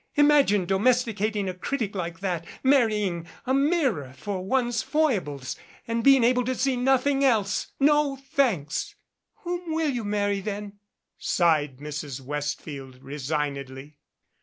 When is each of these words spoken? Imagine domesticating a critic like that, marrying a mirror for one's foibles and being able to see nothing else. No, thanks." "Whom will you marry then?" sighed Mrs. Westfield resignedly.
Imagine 0.15 0.65
domesticating 0.65 1.47
a 1.47 1.53
critic 1.53 1.93
like 1.93 2.21
that, 2.21 2.43
marrying 2.63 3.27
a 3.45 3.53
mirror 3.53 4.15
for 4.17 4.43
one's 4.43 4.81
foibles 4.81 5.55
and 5.87 6.03
being 6.03 6.23
able 6.23 6.43
to 6.45 6.55
see 6.55 6.75
nothing 6.75 7.23
else. 7.23 7.67
No, 7.79 8.15
thanks." 8.15 8.95
"Whom 9.43 9.71
will 9.75 9.91
you 9.91 10.03
marry 10.03 10.41
then?" 10.41 10.79
sighed 11.19 11.77
Mrs. 11.77 12.19
Westfield 12.19 13.03
resignedly. 13.03 13.99